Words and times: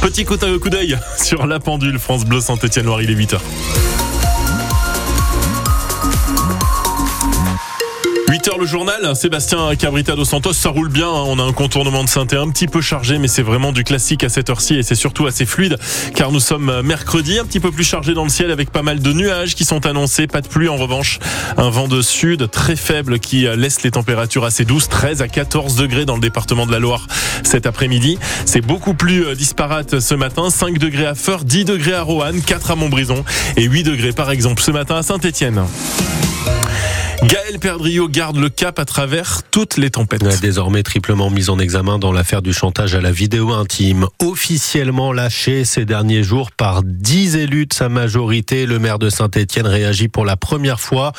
Petit 0.00 0.24
coup 0.24 0.36
d'œil 0.36 0.98
sur 1.18 1.46
la 1.46 1.60
pendule 1.60 1.98
France 1.98 2.24
Bleu 2.24 2.40
Saint-Étienne-Loire, 2.40 3.02
il 3.02 3.10
est 3.10 3.14
8h. 3.14 3.38
8h 8.30 8.60
le 8.60 8.64
journal, 8.64 9.16
Sébastien 9.16 9.74
Cabrita 9.74 10.14
dos 10.14 10.24
Santos, 10.24 10.52
ça 10.52 10.68
roule 10.68 10.88
bien, 10.88 11.08
hein. 11.08 11.24
on 11.26 11.40
a 11.40 11.42
un 11.42 11.52
contournement 11.52 12.04
de 12.04 12.08
synthé 12.08 12.36
un 12.36 12.48
petit 12.48 12.68
peu 12.68 12.80
chargé 12.80 13.18
mais 13.18 13.26
c'est 13.26 13.42
vraiment 13.42 13.72
du 13.72 13.82
classique 13.82 14.22
à 14.22 14.28
cette 14.28 14.50
heure-ci 14.50 14.76
et 14.76 14.84
c'est 14.84 14.94
surtout 14.94 15.26
assez 15.26 15.44
fluide 15.44 15.76
car 16.14 16.30
nous 16.30 16.38
sommes 16.38 16.80
mercredi, 16.82 17.40
un 17.40 17.44
petit 17.44 17.58
peu 17.58 17.72
plus 17.72 17.82
chargé 17.82 18.14
dans 18.14 18.22
le 18.22 18.28
ciel 18.28 18.52
avec 18.52 18.70
pas 18.70 18.82
mal 18.82 19.00
de 19.00 19.12
nuages 19.12 19.56
qui 19.56 19.64
sont 19.64 19.84
annoncés, 19.84 20.28
pas 20.28 20.42
de 20.42 20.46
pluie 20.46 20.68
en 20.68 20.76
revanche, 20.76 21.18
un 21.56 21.70
vent 21.70 21.88
de 21.88 22.02
sud 22.02 22.48
très 22.52 22.76
faible 22.76 23.18
qui 23.18 23.48
laisse 23.56 23.82
les 23.82 23.90
températures 23.90 24.44
assez 24.44 24.64
douces, 24.64 24.88
13 24.88 25.22
à 25.22 25.26
14 25.26 25.74
degrés 25.74 26.04
dans 26.04 26.14
le 26.14 26.20
département 26.20 26.66
de 26.66 26.72
la 26.72 26.78
Loire 26.78 27.08
cet 27.42 27.66
après-midi, 27.66 28.16
c'est 28.44 28.64
beaucoup 28.64 28.94
plus 28.94 29.26
euh, 29.26 29.34
disparate 29.34 29.98
ce 29.98 30.14
matin, 30.14 30.50
5 30.50 30.78
degrés 30.78 31.06
à 31.06 31.16
Feur, 31.16 31.42
10 31.42 31.64
degrés 31.64 31.94
à 31.94 32.02
Roanne, 32.02 32.42
4 32.42 32.70
à 32.70 32.76
Montbrison 32.76 33.24
et 33.56 33.64
8 33.64 33.82
degrés 33.82 34.12
par 34.12 34.30
exemple 34.30 34.62
ce 34.62 34.70
matin 34.70 34.94
à 34.94 35.02
Saint-Étienne. 35.02 35.64
Gaël 37.22 37.58
Perdriau 37.58 38.08
garde 38.08 38.38
le 38.38 38.48
cap 38.48 38.78
à 38.78 38.86
travers 38.86 39.42
toutes 39.50 39.76
les 39.76 39.90
tempêtes. 39.90 40.40
Désormais 40.40 40.82
triplement 40.82 41.28
mis 41.28 41.50
en 41.50 41.58
examen 41.58 41.98
dans 41.98 42.12
l'affaire 42.12 42.40
du 42.40 42.54
chantage 42.54 42.94
à 42.94 43.02
la 43.02 43.12
vidéo 43.12 43.52
intime. 43.52 44.06
Officiellement 44.22 45.12
lâché 45.12 45.66
ces 45.66 45.84
derniers 45.84 46.22
jours 46.22 46.50
par 46.50 46.82
dix 46.82 47.36
élus 47.36 47.66
de 47.66 47.74
sa 47.74 47.90
majorité, 47.90 48.64
le 48.64 48.78
maire 48.78 48.98
de 48.98 49.10
Saint-Étienne 49.10 49.66
réagit 49.66 50.08
pour 50.08 50.24
la 50.24 50.36
première 50.36 50.80
fois 50.80 51.12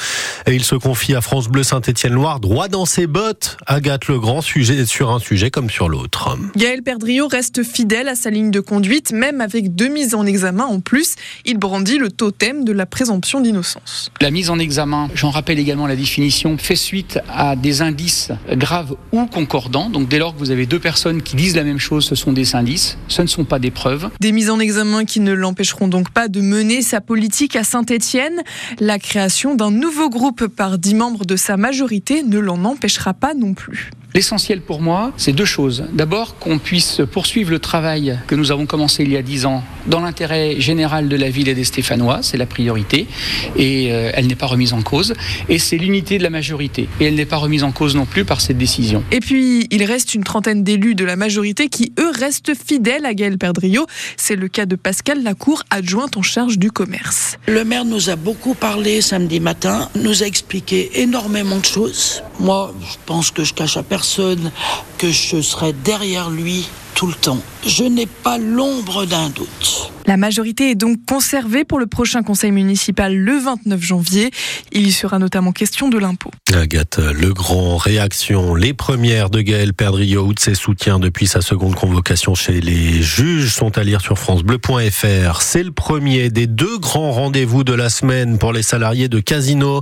et 0.48 0.56
il 0.56 0.64
se 0.64 0.74
confie 0.74 1.14
à 1.14 1.22
France 1.22 1.48
Bleu 1.48 1.62
Saint-Étienne-Loire, 1.62 2.40
droit 2.40 2.68
dans 2.68 2.88
ses 2.88 3.06
bottes. 3.06 3.58
Agathe 3.68 4.08
Legrand, 4.08 4.42
sujet 4.42 4.88
sur 4.88 5.12
un 5.12 5.20
sujet 5.20 5.52
comme 5.52 5.70
sur 5.70 5.88
l'autre. 5.88 6.36
Gaël 6.56 6.82
Perdriau 6.82 7.28
reste 7.28 7.62
fidèle 7.62 8.08
à 8.08 8.16
sa 8.16 8.32
ligne 8.32 8.50
de 8.50 8.60
conduite, 8.60 9.12
même 9.12 9.40
avec 9.40 9.76
deux 9.76 9.90
mises 9.90 10.16
en 10.16 10.26
examen 10.26 10.66
en 10.66 10.80
plus. 10.80 11.14
Il 11.46 11.60
brandit 11.60 12.00
le 12.00 12.10
totem 12.10 12.66
de 12.66 12.72
la 12.72 12.88
présomption 12.88 13.40
d'innocence. 13.40 14.12
La 14.20 14.32
mise 14.32 14.50
en 14.50 14.58
examen, 14.58 15.08
j'en 15.14 15.30
rappelle 15.30 15.60
également 15.60 15.91
la 15.92 15.98
définition 15.98 16.58
fait 16.58 16.78
suite 16.78 17.20
à 17.28 17.58
des 17.58 17.82
indices 17.82 18.32
graves 18.54 18.96
ou 19.12 19.26
concordants. 19.26 19.90
Donc 19.90 20.08
dès 20.08 20.20
lors 20.20 20.34
que 20.34 20.40
vous 20.40 20.52
avez 20.52 20.66
deux 20.66 20.80
personnes 20.80 21.22
qui 21.22 21.36
disent 21.36 21.58
la 21.58 21.66
même 21.66 21.80
chose, 21.80 22.06
ce 22.06 22.16
sont 22.16 22.32
des 22.32 22.56
indices, 22.56 22.98
ce 23.10 23.22
ne 23.22 23.28
sont 23.28 23.44
pas 23.44 23.60
des 23.60 23.72
preuves. 23.72 24.10
Des 24.22 24.32
mises 24.32 24.50
en 24.50 24.62
examen 24.62 25.04
qui 25.04 25.20
ne 25.20 25.34
l'empêcheront 25.34 25.90
donc 25.90 26.10
pas 26.10 26.30
de 26.30 26.40
mener 26.40 26.82
sa 26.82 27.02
politique 27.02 27.58
à 27.58 27.66
Saint-Étienne. 27.66 28.42
La 28.80 29.00
création 29.00 29.54
d'un 29.54 29.70
nouveau 29.70 30.10
groupe 30.10 30.48
par 30.48 30.78
dix 30.78 30.96
membres 30.96 31.26
de 31.26 31.36
sa 31.36 31.58
majorité 31.58 32.24
ne 32.24 32.40
l'en 32.40 32.64
empêchera 32.64 33.14
pas 33.14 33.34
non 33.34 33.54
plus. 33.54 33.92
L'essentiel 34.14 34.60
pour 34.60 34.82
moi, 34.82 35.14
c'est 35.16 35.32
deux 35.32 35.46
choses. 35.46 35.86
D'abord, 35.94 36.38
qu'on 36.38 36.60
puisse 36.60 37.02
poursuivre 37.12 37.50
le 37.50 37.60
travail 37.60 38.20
que 38.28 38.36
nous 38.36 38.52
avons 38.52 38.66
commencé 38.66 39.04
il 39.04 39.12
y 39.12 39.18
a 39.18 39.22
dix 39.22 39.46
ans 39.46 39.64
dans 39.88 40.02
l'intérêt 40.02 40.60
général 40.60 41.08
de 41.08 41.16
la 41.16 41.30
ville 41.30 41.48
et 41.48 41.56
des 41.56 41.64
Stéphanois, 41.64 42.20
c'est 42.22 42.38
la 42.38 42.46
priorité, 42.46 43.08
et 43.56 43.92
euh, 43.92 44.12
elle 44.14 44.28
n'est 44.28 44.36
pas 44.36 44.48
remise 44.48 44.74
en 44.74 44.82
cause. 44.82 45.14
Et 45.48 45.60
c'est 45.60 45.78
l'unité 45.78 46.18
de 46.18 46.24
la 46.24 46.30
majorité, 46.30 46.90
et 47.00 47.06
elle 47.06 47.16
n'est 47.16 47.26
pas 47.26 47.38
remise 47.38 47.64
en 47.64 47.72
cause 47.72 47.96
non 47.96 48.06
plus 48.06 48.26
par 48.26 48.42
cette 48.42 48.58
décision. 48.58 49.04
Et 49.12 49.22
puis, 49.22 49.68
il 49.72 49.84
reste 49.86 50.14
une 50.14 50.24
trentaine 50.24 50.64
d'élus 50.64 50.96
de 50.96 51.06
la 51.06 51.16
majorité 51.16 51.70
qui, 51.70 51.94
eux, 51.98 52.12
restent 52.12 52.54
fidèles 52.54 53.06
à 53.06 53.14
Gaël 53.14 53.38
Perdriau. 53.38 53.86
C'est 54.18 54.36
le 54.36 54.50
cas 54.50 54.66
de 54.66 54.76
Pascal 54.76 55.24
Lacour, 55.24 55.64
adjointe 55.70 56.18
en 56.18 56.22
charge 56.22 56.58
du 56.58 56.70
commerce. 56.70 57.38
Le 57.48 57.64
maire 57.64 57.86
nous 57.86 58.10
a 58.10 58.18
beaucoup 58.18 58.56
parlé 58.56 59.02
samedi 59.02 59.40
matin, 59.40 59.90
nous 59.96 60.22
a 60.22 60.26
expliqué 60.26 61.02
énormément 61.02 61.60
de 61.60 61.66
choses. 61.66 62.24
Moi, 62.42 62.74
je 62.82 62.98
pense 63.06 63.30
que 63.30 63.44
je 63.44 63.54
cache 63.54 63.78
à 63.78 63.84
personne 63.84 64.52
que 64.98 65.12
je 65.12 65.42
serai 65.42 65.74
derrière 65.74 66.32
lui 66.32 66.68
tout 66.94 67.08
le 67.08 67.14
temps. 67.14 67.40
Je 67.66 67.84
n'ai 67.84 68.08
pas 68.08 68.38
l'ombre 68.38 69.06
d'un 69.06 69.30
doute. 69.30 69.92
La 70.08 70.18
majorité 70.18 70.72
est 70.72 70.76
donc 70.76 70.98
conservée 71.08 71.64
pour 71.64 71.80
le 71.80 71.86
prochain 71.86 72.24
conseil 72.24 72.52
municipal 72.52 73.16
le 73.16 73.38
29 73.38 73.82
janvier. 73.82 74.32
Il 74.72 74.88
y 74.88 74.92
sera 74.92 75.20
notamment 75.20 75.52
question 75.52 75.90
de 75.90 76.00
l'impôt. 76.00 76.32
Agathe 76.54 76.98
Legrand, 76.98 77.78
réaction. 77.78 78.56
Les 78.56 78.74
premières 78.74 79.30
de 79.30 79.42
Gaël 79.42 79.74
Perdriau 79.74 80.26
ou 80.26 80.34
de 80.34 80.40
ses 80.40 80.56
soutiens 80.56 81.00
depuis 81.00 81.28
sa 81.28 81.42
seconde 81.42 81.76
convocation 81.76 82.34
chez 82.34 82.62
les 82.62 83.02
juges 83.02 83.54
sont 83.54 83.78
à 83.78 83.84
lire 83.84 84.02
sur 84.02 84.18
francebleu.fr. 84.18 85.42
C'est 85.42 85.64
le 85.64 85.72
premier 85.72 86.30
des 86.30 86.48
deux 86.48 86.80
grands 86.80 87.12
rendez-vous 87.12 87.64
de 87.64 87.74
la 87.74 87.90
semaine 87.90 88.40
pour 88.40 88.54
les 88.54 88.64
salariés 88.64 89.08
de 89.08 89.20
Casino 89.20 89.82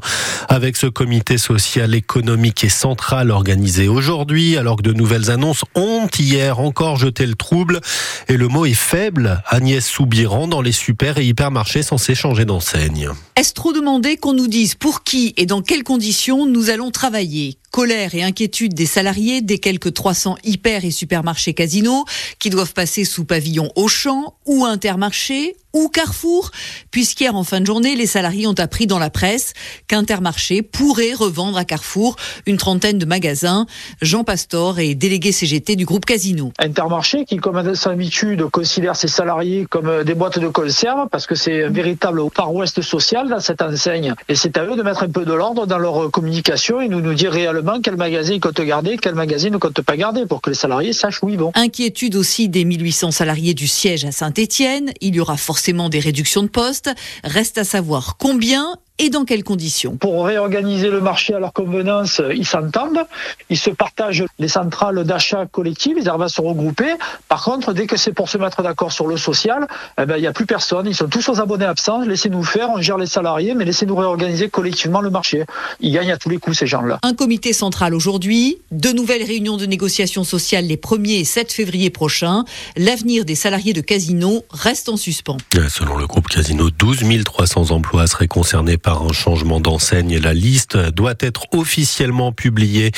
avec 0.50 0.76
ce 0.76 0.88
comité 0.88 1.38
social, 1.38 1.96
économique 1.96 2.64
et 2.64 2.70
central 2.70 3.32
organisé 3.32 3.88
aujourd'hui 3.88 4.58
alors 4.58 4.76
que 4.76 4.84
de 4.84 4.94
nouvelles 4.94 5.32
annonces 5.32 5.64
ont 5.76 6.08
hier 6.20 6.60
encore 6.60 6.98
jeté 7.00 7.26
le 7.26 7.36
trouble 7.36 7.82
et 8.28 8.38
le 8.38 8.48
mot 8.48 8.66
est 8.66 8.74
faible. 8.74 9.42
Agnès 9.48 9.86
Soubiran 9.86 10.48
dans 10.48 10.62
les 10.62 10.72
super 10.72 11.18
et 11.18 11.26
hypermarchés 11.26 11.82
censés 11.82 12.16
changer 12.16 12.46
d'enseigne. 12.46 13.10
Est-ce 13.36 13.54
trop 13.54 13.74
demandé 13.74 14.18
qu'on 14.18 14.34
nous 14.34 14.48
dise 14.48 14.76
pour 14.76 15.04
qui 15.04 15.34
et 15.38 15.46
dans 15.46 15.62
quelles 15.62 15.84
conditions 15.84 16.46
nous 16.46 16.70
allons 16.70 16.92
travailler? 16.92 17.58
Colère 17.72 18.16
et 18.16 18.24
inquiétude 18.24 18.74
des 18.74 18.88
salariés 18.88 19.42
des 19.42 19.60
quelques 19.60 19.94
300 19.94 20.38
hyper 20.44 20.86
et 20.86 20.92
supermarchés 20.92 21.54
casinos 21.54 22.06
qui 22.40 22.50
doivent 22.50 22.74
passer 22.74 23.06
sous 23.06 23.26
pavillon 23.26 23.72
Auchan 23.76 24.34
ou 24.46 24.66
Intermarché 24.66 25.56
ou 25.74 25.88
Carrefour, 25.88 26.50
puisqu'hier 26.90 27.36
en 27.36 27.44
fin 27.44 27.62
de 27.62 27.66
journée, 27.68 27.96
les 27.96 28.08
salariés 28.08 28.48
ont 28.48 28.54
appris 28.54 28.88
dans 28.88 28.98
la 28.98 29.12
presse 29.12 29.54
qu'Intermarché 29.88 30.64
pourrait 30.64 31.14
revendre 31.14 31.58
à 31.58 31.66
Carrefour 31.66 32.16
une 32.48 32.58
trentaine 32.58 32.98
de 32.98 33.06
magasins. 33.06 33.68
Jean 34.02 34.24
Pastor 34.24 34.80
est 34.80 34.96
délégué 34.96 35.32
CGT 35.32 35.76
du 35.76 35.86
groupe 35.86 36.06
Casino. 36.06 36.52
Intermarché 36.58 36.89
qui, 37.28 37.38
comme 37.38 37.58
à 37.58 37.76
son 37.76 37.92
habitude, 37.92 38.46
considère 38.46 38.96
ses 38.96 39.08
salariés 39.08 39.66
comme 39.70 40.04
des 40.04 40.16
boîtes 40.16 40.40
de 40.40 40.48
conserve 40.48 41.08
parce 41.10 41.28
que 41.28 41.36
c'est 41.36 41.66
un 41.66 41.70
véritable 41.70 42.22
Far 42.34 42.54
West 42.54 42.82
social 42.82 43.30
dans 43.30 43.40
cette 43.40 43.62
enseigne. 43.62 44.16
Et 44.28 44.36
c'est 44.36 44.58
à 44.58 44.66
eux 44.66 44.76
de 44.76 44.82
mettre 44.82 45.04
un 45.04 45.10
peu 45.10 45.26
de 45.26 45.34
l'ordre 45.34 45.66
dans 45.68 45.78
leur 45.78 46.10
communication 46.12 46.82
et 46.82 46.88
nous 46.88 47.02
nous 47.02 47.14
dire 47.14 47.32
réellement 47.32 47.80
quel 47.82 47.96
magasin 47.96 48.34
ils 48.34 48.40
comptent 48.40 48.62
garder, 48.62 48.98
quel 48.98 49.16
magasin 49.16 49.50
ne 49.50 49.58
comptent 49.58 49.82
pas 49.82 49.98
garder 49.98 50.26
pour 50.26 50.42
que 50.42 50.50
les 50.50 50.56
salariés 50.56 50.94
sachent 50.94 51.22
où 51.24 51.30
ils 51.30 51.38
vont. 51.38 51.52
Inquiétude 51.56 52.16
aussi 52.16 52.50
des 52.50 52.66
1800 52.66 53.12
salariés 53.12 53.54
du 53.54 53.68
siège 53.68 54.06
à 54.06 54.12
Saint-Étienne. 54.12 54.92
Il 55.02 55.16
y 55.16 55.20
aura 55.20 55.38
forcément 55.38 55.90
des 55.90 56.00
réductions 56.00 56.44
de 56.44 56.48
postes. 56.48 56.90
Reste 57.24 57.58
à 57.58 57.64
savoir 57.64 58.18
combien 58.18 58.78
et 59.00 59.10
dans 59.10 59.26
quelles 59.26 59.44
conditions 59.44 59.96
Pour 59.98 60.26
réorganiser 60.26 60.90
le 60.90 61.00
marché 61.00 61.34
à 61.34 61.40
leur 61.40 61.54
convenance, 61.54 62.22
ils 62.36 62.46
s'entendent, 62.46 63.06
ils 63.50 63.58
se 63.58 63.70
partagent 63.70 64.26
les 64.38 64.50
centrales 64.50 65.04
d'achat 65.06 65.46
collectives, 65.46 65.98
ils 66.00 66.10
arrivent 66.10 66.24
à 66.24 66.30
se 66.30 66.42
regrouper. 66.42 66.94
Par 67.30 67.44
contre, 67.44 67.74
dès 67.74 67.88
que 67.88 67.98
c'est 67.98 68.12
pour 68.12 68.30
se 68.30 68.38
mettre 68.38 68.62
d'accord 68.62 68.92
sur 68.92 69.08
le 69.08 69.18
social, 69.18 69.68
eh 70.00 70.06
ben, 70.06 70.18
il 70.18 70.22
n'y 70.22 70.28
a 70.28 70.34
plus 70.34 70.46
personne, 70.46 70.86
ils 70.86 70.96
sont 70.96 71.08
tous 71.08 71.30
aux 71.30 71.40
abonnés 71.40 71.66
absents, 71.66 72.02
laissez-nous 72.02 72.44
faire, 72.44 72.70
on 72.70 72.82
gère 72.82 72.98
les 72.98 73.06
salariés, 73.06 73.56
mais 73.56 73.64
laissez-nous 73.66 73.96
réorganiser 73.96 74.50
collectivement 74.50 75.02
le 75.02 75.10
marché. 75.10 75.46
Ils 75.80 75.94
gagnent 75.94 76.12
à 76.12 76.18
tous 76.18 76.30
les 76.30 76.38
coups, 76.38 76.58
ces 76.58 76.68
gens-là. 76.68 77.00
Un 77.02 77.14
comité 77.14 77.54
central 77.54 77.96
aujourd'hui, 77.96 78.58
de 78.72 78.90
nouvelles 78.90 79.24
réunions 79.24 79.56
de 79.56 79.66
négociation 79.66 80.26
sociale 80.26 80.66
les 80.66 80.76
1er 80.76 81.22
et 81.22 81.24
7 81.24 81.54
février 81.54 81.90
prochains. 81.90 82.44
L'avenir 82.76 83.24
des 83.24 83.36
salariés 83.36 83.74
de 83.74 83.82
Casino 83.82 84.44
reste 84.50 84.90
en 84.90 84.98
suspens. 84.98 85.38
Selon 85.70 85.98
le 85.98 86.06
groupe 86.06 86.28
Casino, 86.28 86.70
12 86.70 87.00
300 87.24 87.72
emplois 87.72 88.08
seraient 88.08 88.28
concernés 88.28 88.78
par 88.78 88.89
un 88.94 89.14
changement 89.14 89.60
d'enseigne. 89.60 90.18
La 90.18 90.34
liste 90.34 90.78
doit 90.78 91.16
être 91.20 91.46
officiellement 91.54 92.32
publiée 92.32 92.92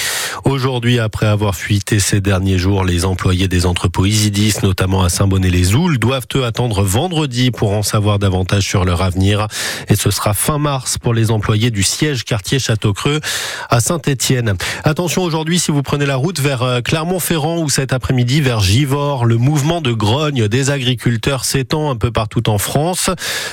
aujourd'hui 0.45 0.99
après 0.99 1.25
avoir 1.25 1.55
fuité 1.55 1.99
ces 1.99 2.21
derniers 2.21 2.57
jours. 2.57 2.83
Les 2.83 3.05
employés 3.05 3.47
des 3.47 3.65
entrepôts 3.65 4.05
Isidis, 4.05 4.55
notamment 4.63 5.03
à 5.03 5.09
Saint-Bonnet-les-Oules, 5.09 5.99
doivent 5.99 6.27
eux 6.35 6.45
attendre 6.45 6.83
vendredi 6.83 7.51
pour 7.51 7.71
en 7.71 7.83
savoir 7.83 8.19
davantage 8.19 8.63
sur 8.63 8.85
leur 8.85 9.01
avenir. 9.01 9.47
Et 9.89 9.95
ce 9.95 10.11
sera 10.11 10.33
fin 10.33 10.57
mars 10.57 10.97
pour 10.97 11.13
les 11.13 11.31
employés 11.31 11.71
du 11.71 11.83
siège 11.83 12.23
quartier 12.23 12.59
Château-Creux 12.59 13.19
à 13.69 13.79
Saint-Étienne. 13.79 14.55
Attention 14.83 15.23
aujourd'hui 15.23 15.59
si 15.59 15.71
vous 15.71 15.83
prenez 15.83 16.05
la 16.05 16.15
route 16.15 16.39
vers 16.39 16.63
euh, 16.63 16.81
Clermont-Ferrand 16.81 17.59
ou 17.59 17.69
cet 17.69 17.93
après-midi 17.93 18.41
vers 18.41 18.61
Givors, 18.61 19.25
le 19.25 19.37
mouvement 19.37 19.81
de 19.81 19.91
grogne 19.91 20.47
des 20.47 20.69
agriculteurs 20.69 21.45
s'étend 21.45 21.89
un 21.89 21.95
peu 21.95 22.11
partout 22.11 22.49
en 22.49 22.57
France. 22.57 23.09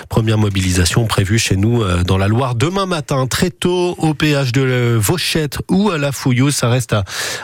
Première 0.09 0.39
mobilisation 0.39 1.07
prévue 1.07 1.39
chez 1.39 1.57
nous 1.57 1.83
euh, 1.83 2.05
dans 2.05 2.19
la 2.19 2.28
Loire 2.29 2.55
demain 2.55 2.87
matin, 2.87 3.27
très 3.27 3.51
tôt, 3.51 3.95
au 3.99 4.13
péage 4.13 4.53
de 4.53 4.97
Vauchette 5.01 5.59
ou 5.71 5.91
à 5.91 5.99
la 5.99 6.13
Fouilleuse. 6.13 6.55
Ça 6.55 6.69
reste 6.69 6.95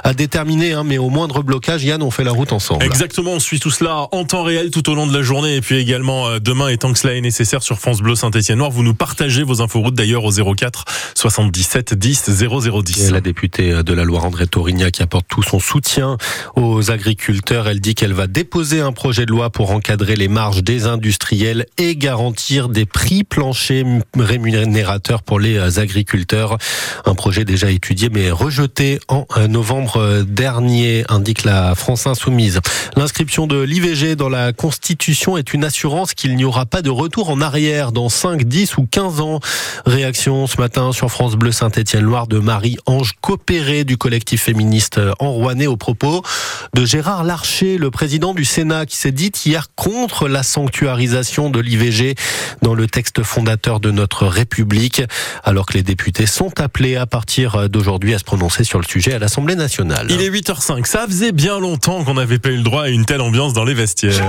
à, 0.03 0.15
déterminer, 0.15 0.75
hein, 0.75 0.85
mais 0.85 0.99
au 0.99 1.09
moindre 1.09 1.43
blocage, 1.43 1.85
Yann, 1.85 2.03
on 2.03 2.11
fait 2.11 2.25
la 2.25 2.33
route 2.33 2.53
ensemble. 2.53 2.85
Exactement, 2.85 3.33
on 3.33 3.41
suit 3.41 3.61
tout 3.61 3.71
cela 3.71 4.09
en 4.13 4.25
temps 4.25 4.43
réel 4.43 4.71
tout 4.71 4.89
au 4.91 4.95
long 4.95 5.07
de 5.07 5.17
la 5.17 5.23
journée 5.23 5.57
et 5.57 5.61
puis 5.61 5.77
également 5.77 6.29
euh, 6.29 6.39
demain, 6.39 6.69
et 6.69 6.77
tant 6.77 6.93
que 6.93 6.99
cela 6.99 7.15
est 7.15 7.21
nécessaire, 7.21 7.63
sur 7.63 7.79
France 7.79 8.03
Bleu 8.03 8.15
Saint-Etienne-Noir. 8.15 8.71
Vous 8.71 8.83
nous 8.83 8.95
partagez 8.95 9.43
vos 9.43 9.63
inforoutes 9.63 9.95
d'ailleurs 9.95 10.25
au 10.25 10.55
04 10.55 10.85
77 11.15 11.95
10 11.95 12.31
0010. 12.49 13.09
Et 13.09 13.11
la 13.11 13.21
députée 13.21 13.83
de 13.83 13.95
la 13.95 14.05
Loire, 14.05 14.25
André 14.25 14.47
Torignac, 14.47 14.93
qui 14.93 15.03
apporte 15.03 15.27
tout 15.29 15.43
son 15.43 15.61
soutien 15.61 16.19
aux 16.57 16.91
agriculteurs. 16.91 17.69
Elle 17.69 17.81
dit 17.81 17.95
qu'elle 17.95 18.13
va 18.13 18.27
déposer 18.27 18.81
un 18.81 18.93
projet 18.93 19.25
de 19.25 19.31
loi 19.31 19.51
pour 19.51 19.71
encadrer 19.71 20.17
les 20.17 20.29
marges 20.29 20.63
des 20.63 20.87
industriels 20.87 21.67
et 21.79 21.97
garantir 21.97 22.69
des 22.69 22.85
prix 22.85 23.25
planchers 23.25 23.87
rémunérés 24.17 24.64
générateur 24.65 25.23
pour 25.23 25.39
les 25.41 25.79
agriculteurs. 25.79 26.59
Un 27.05 27.15
projet 27.15 27.45
déjà 27.45 27.71
étudié 27.71 28.09
mais 28.11 28.31
rejeté 28.31 28.99
en 29.09 29.27
novembre 29.49 30.25
dernier, 30.27 31.05
indique 31.09 31.45
la 31.45 31.75
France 31.75 32.07
Insoumise. 32.07 32.61
L'inscription 32.97 33.47
de 33.47 33.61
l'IVG 33.61 34.17
dans 34.17 34.29
la 34.29 34.53
Constitution 34.53 35.37
est 35.37 35.55
une 35.55 35.65
assurance 35.65 36.15
qu'il 36.15 36.35
n'y 36.37 36.45
aura 36.45 36.67
pas 36.67 36.83
de 36.83 36.91
retour 36.91 37.31
en 37.31 37.41
arrière 37.41 37.93
dans 37.93 38.09
5, 38.09 38.45
10 38.45 38.79
ou 38.79 38.87
15 38.91 39.21
ans. 39.21 39.41
Réaction 39.87 40.47
ce 40.47 40.61
matin 40.61 40.93
sur 40.93 41.11
France 41.11 41.37
Bleu 41.37 41.53
Saint-Étienne-Loire 41.53 42.27
de 42.27 42.39
Marie-Ange 42.39 43.13
Coopéré 43.21 43.85
du 43.85 43.97
collectif 43.97 44.43
féministe 44.43 45.01
en 45.19 45.31
Rouennais 45.31 45.67
au 45.67 45.77
propos 45.77 46.23
de 46.75 46.85
Gérard 46.85 47.25
Larcher, 47.25 47.79
le 47.79 47.91
président 47.91 48.35
du 48.35 48.45
Sénat, 48.45 48.87
qui 48.87 48.97
s'est 48.97 49.13
dit 49.13 49.33
hier 49.45 49.69
contre 49.75 50.29
la 50.29 50.43
sanctuarisation 50.43 51.51
de 51.51 51.61
l'IVG 51.61 52.15
dans 52.63 52.75
le 52.75 52.87
texte 52.87 53.23
fondateur 53.23 53.81
de 53.81 53.91
notre 53.91 54.27
République, 54.27 54.54
alors 55.43 55.67
que 55.67 55.75
les 55.75 55.83
députés 55.83 56.27
sont 56.27 56.61
appelés 56.61 56.97
à 56.97 57.07
partir 57.07 57.69
d'aujourd'hui 57.69 58.15
à 58.15 58.19
se 58.19 58.25
prononcer 58.25 58.65
sur 58.65 58.79
le 58.79 58.85
sujet 58.87 59.15
à 59.15 59.19
l'Assemblée 59.19 59.57
nationale. 59.57 60.07
Il 60.11 60.21
est 60.21 60.31
8h05. 60.31 60.85
Ça 60.87 61.07
faisait 61.07 61.33
bien 61.33 61.59
longtemps 61.59 62.05
qu'on 62.05 62.15
n'avait 62.15 62.39
pas 62.39 62.51
eu 62.51 62.57
le 62.57 62.63
droit 62.63 62.85
à 62.85 62.89
une 62.89 63.05
telle 63.05 63.21
ambiance 63.21 63.53
dans 63.53 63.65
les 63.65 63.75
vestiaires. 63.75 64.25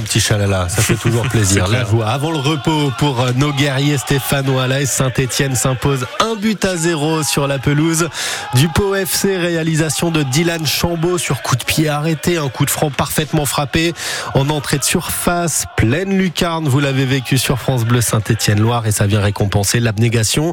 Petit 0.00 0.20
chalala, 0.20 0.68
ça 0.68 0.82
fait 0.82 0.94
toujours 0.94 1.22
plaisir. 1.28 1.68
La 1.68 1.84
joie 1.84 2.08
avant 2.08 2.30
le 2.30 2.38
repos 2.38 2.92
pour 2.98 3.20
euh, 3.20 3.32
nos 3.36 3.52
guerriers 3.52 3.98
stéphanois. 3.98 4.66
La 4.66 4.84
Saint-Etienne 4.86 5.54
s'impose 5.54 6.06
un 6.20 6.36
but 6.36 6.64
à 6.64 6.76
zéro 6.76 7.22
sur 7.22 7.46
la 7.46 7.58
pelouse 7.58 8.08
du 8.54 8.68
Pau 8.68 8.94
FC. 8.94 9.36
Réalisation 9.36 10.10
de 10.10 10.22
Dylan 10.22 10.66
Chambaud 10.66 11.18
sur 11.18 11.42
coup 11.42 11.56
de 11.56 11.64
pied 11.64 11.88
arrêté, 11.88 12.36
un 12.38 12.48
coup 12.48 12.64
de 12.64 12.70
franc 12.70 12.90
parfaitement 12.90 13.46
frappé 13.46 13.94
en 14.34 14.48
entrée 14.50 14.78
de 14.78 14.84
surface, 14.84 15.66
pleine 15.76 16.16
lucarne. 16.16 16.68
Vous 16.68 16.80
l'avez 16.80 17.04
vécu 17.04 17.38
sur 17.38 17.58
France 17.58 17.84
Bleu 17.84 18.00
Saint-Etienne-Loire 18.00 18.86
et 18.86 18.92
ça 18.92 19.06
vient 19.06 19.20
récompenser 19.20 19.80
l'abnégation 19.80 20.52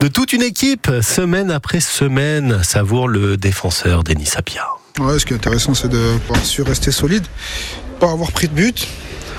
de 0.00 0.08
toute 0.08 0.32
une 0.32 0.42
équipe 0.42 0.90
semaine 1.02 1.50
après 1.50 1.80
semaine. 1.80 2.62
Savoure 2.62 3.08
le 3.08 3.36
défenseur 3.36 4.04
Denis 4.04 4.26
Sapia. 4.26 4.79
Ouais, 4.98 5.18
ce 5.18 5.24
qui 5.24 5.32
est 5.32 5.36
intéressant, 5.36 5.74
c'est 5.74 5.88
de 5.88 6.18
pouvoir 6.26 6.42
rester 6.66 6.90
solide 6.90 7.24
pas 8.00 8.10
avoir 8.10 8.32
pris 8.32 8.48
de 8.48 8.54
but, 8.54 8.88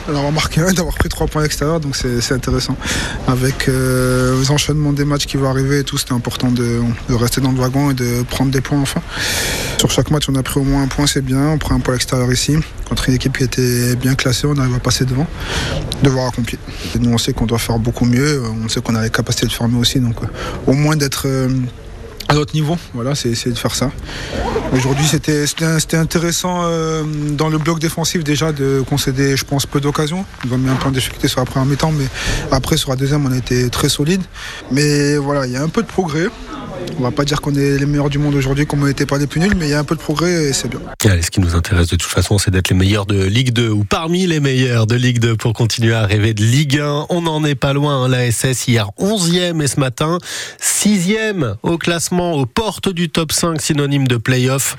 d'avoir 0.07 0.31
marqué 0.31 0.61
un, 0.61 0.71
d'avoir 0.73 0.95
pris 0.95 1.09
trois 1.09 1.27
points 1.27 1.43
extérieurs, 1.43 1.79
donc 1.79 1.95
c'est 1.95 2.31
intéressant. 2.31 2.77
Avec 3.27 3.67
euh, 3.67 4.39
les 4.39 4.51
enchaînements 4.51 4.93
des 4.93 5.03
matchs 5.03 5.25
qui 5.25 5.37
vont 5.37 5.49
arriver 5.49 5.79
et 5.79 5.83
tout, 5.83 5.97
c'était 5.97 6.13
important 6.13 6.51
de, 6.51 6.79
rester 7.09 7.41
dans 7.41 7.51
le 7.51 7.57
wagon 7.57 7.91
et 7.91 7.95
de 7.95 8.23
prendre 8.29 8.51
des 8.51 8.61
points 8.61 8.79
enfin. 8.79 9.01
Sur 9.79 9.89
chaque 9.89 10.11
match, 10.11 10.29
on 10.29 10.35
a 10.35 10.43
pris 10.43 10.59
au 10.59 10.63
moins 10.63 10.83
un 10.83 10.87
point, 10.87 11.07
c'est 11.07 11.25
bien. 11.25 11.49
On 11.49 11.57
prend 11.57 11.73
un 11.73 11.79
point 11.79 11.95
extérieur 11.95 12.31
ici. 12.31 12.55
Contre 12.87 13.09
une 13.09 13.15
équipe 13.15 13.35
qui 13.35 13.43
était 13.43 13.95
bien 13.95 14.13
classée, 14.13 14.45
on 14.45 14.55
arrive 14.57 14.75
à 14.75 14.79
passer 14.79 15.05
devant. 15.05 15.25
Devoir 16.03 16.27
accompli. 16.27 16.59
nous, 16.99 17.11
on 17.11 17.17
sait 17.17 17.33
qu'on 17.33 17.47
doit 17.47 17.57
faire 17.57 17.79
beaucoup 17.79 18.05
mieux. 18.05 18.43
On 18.63 18.69
sait 18.69 18.81
qu'on 18.81 18.93
a 18.93 19.01
les 19.01 19.09
capacités 19.09 19.47
de 19.47 19.51
faire 19.51 19.67
mieux 19.67 19.79
aussi. 19.79 19.99
Donc, 19.99 20.17
euh, 20.21 20.27
au 20.67 20.73
moins 20.73 20.95
d'être. 20.95 21.23
Euh, 21.25 21.49
à 22.27 22.33
notre 22.33 22.53
niveau. 22.53 22.77
Voilà, 22.93 23.15
c'est 23.15 23.29
essayer 23.29 23.51
de 23.51 23.57
faire 23.57 23.75
ça. 23.75 23.91
Aujourd'hui, 24.73 25.05
c'était 25.05 25.97
intéressant 25.97 26.61
euh, 26.63 27.03
dans 27.03 27.49
le 27.49 27.57
bloc 27.57 27.79
défensif 27.79 28.23
déjà 28.23 28.53
de 28.53 28.81
concéder, 28.87 29.35
je 29.35 29.43
pense, 29.43 29.65
peu 29.65 29.81
d'occasions. 29.81 30.25
On 30.49 30.53
a 30.53 30.57
mis 30.57 30.69
un 30.69 30.75
point 30.75 30.91
de 30.91 30.95
difficulté 30.95 31.27
sur 31.27 31.41
la 31.41 31.45
première 31.45 31.65
mi-temps, 31.65 31.91
mais 31.91 32.05
après, 32.51 32.77
sur 32.77 32.89
la 32.89 32.95
deuxième, 32.95 33.25
on 33.25 33.31
a 33.33 33.37
été 33.37 33.69
très 33.69 33.89
solide. 33.89 34.21
Mais 34.71 35.17
voilà, 35.17 35.45
il 35.45 35.51
y 35.51 35.57
a 35.57 35.61
un 35.61 35.67
peu 35.67 35.81
de 35.81 35.87
progrès. 35.87 36.27
On 36.99 37.03
va 37.03 37.11
pas 37.11 37.25
dire 37.25 37.41
qu'on 37.41 37.53
est 37.55 37.77
les 37.77 37.85
meilleurs 37.85 38.09
du 38.09 38.17
monde 38.17 38.35
aujourd'hui, 38.35 38.65
qu'on 38.65 38.77
n'était 38.77 39.05
pas 39.05 39.17
les 39.17 39.27
plus 39.27 39.39
nuls, 39.39 39.55
mais 39.55 39.67
il 39.67 39.71
y 39.71 39.73
a 39.73 39.79
un 39.79 39.83
peu 39.83 39.95
de 39.95 39.99
progrès 39.99 40.49
et 40.49 40.53
c'est 40.53 40.67
bien. 40.67 40.79
Allez, 41.05 41.21
ce 41.21 41.31
qui 41.31 41.39
nous 41.39 41.55
intéresse 41.55 41.87
de 41.87 41.95
toute 41.95 42.09
façon, 42.09 42.37
c'est 42.37 42.51
d'être 42.51 42.69
les 42.69 42.75
meilleurs 42.75 43.05
de 43.05 43.23
Ligue 43.23 43.51
2 43.51 43.69
ou 43.69 43.83
parmi 43.83 44.27
les 44.27 44.39
meilleurs 44.39 44.87
de 44.87 44.95
Ligue 44.95 45.19
2 45.19 45.35
pour 45.35 45.53
continuer 45.53 45.93
à 45.93 46.05
rêver 46.05 46.33
de 46.33 46.43
Ligue 46.43 46.79
1. 46.79 47.07
On 47.09 47.21
n'en 47.21 47.43
est 47.43 47.55
pas 47.55 47.73
loin. 47.73 48.03
Hein, 48.03 48.07
la 48.07 48.31
SS 48.31 48.67
hier 48.67 48.89
11e 48.99 49.61
et 49.61 49.67
ce 49.67 49.79
matin 49.79 50.17
6e 50.61 51.55
au 51.63 51.77
classement, 51.77 52.33
aux 52.33 52.45
portes 52.45 52.89
du 52.89 53.09
top 53.09 53.31
5, 53.31 53.61
synonyme 53.61 54.07
de 54.07 54.17
play-off. 54.17 54.75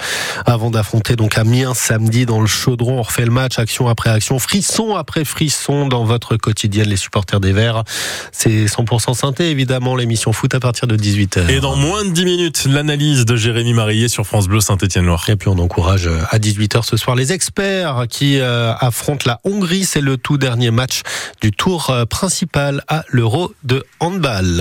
Avant 0.47 0.71
d'affronter 0.71 1.17
donc 1.17 1.39
Amiens 1.39 1.75
samedi 1.75 2.27
dans 2.27 2.41
le 2.41 2.47
chaudron, 2.47 2.99
on 2.99 3.03
refait 3.03 3.25
le 3.25 3.31
match 3.31 3.59
action 3.59 3.89
après 3.89 4.11
action, 4.11 4.39
frisson 4.39 4.95
après 4.95 5.25
frisson 5.25 5.87
dans 5.87 6.05
votre 6.05 6.37
quotidienne, 6.37 6.89
les 6.89 6.97
supporters 6.97 7.41
des 7.41 7.53
Verts. 7.53 7.85
C'est 8.33 8.67
100% 8.67 9.15
synthé 9.15 9.51
évidemment, 9.51 9.97
l'émission 9.97 10.33
foot 10.33 10.55
à 10.55 10.61
partir 10.61 10.87
de 10.87 10.97
18h. 10.97 11.51
Et 11.51 11.61
dans 11.61 11.77
moins 11.77 12.02
de 12.05 12.11
10 12.11 12.25
minutes, 12.25 12.65
l'analyse 12.69 13.25
de 13.25 13.37
Jérémy 13.37 13.75
Marillier 13.75 14.09
sur 14.09 14.27
France 14.27 14.49
Bleu 14.49 14.61
Saint-Étienne-Loire. 14.61 15.29
Et 15.29 15.37
puis 15.37 15.49
on 15.49 15.59
encourage 15.59 16.07
euh, 16.07 16.19
à 16.31 16.39
18h 16.39 16.85
ce 16.85 16.97
soir 16.97 17.15
les 17.17 17.33
experts 17.33 18.07
qui 18.09 18.41
euh, 18.41 18.73
affrontent 18.75 19.25
la 19.27 19.41
Hongrie. 19.45 19.85
C'est 19.85 20.01
le 20.01 20.17
tout 20.17 20.39
dernier 20.39 20.71
match 20.71 21.03
du 21.41 21.53
tour 21.53 21.91
euh, 21.91 22.05
principal 22.05 22.83
à 22.89 23.05
l'Euro 23.09 23.53
de 23.63 23.85
handball. 24.01 24.61